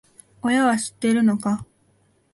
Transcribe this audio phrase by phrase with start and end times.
[0.41, 1.63] 親は知ってるのか？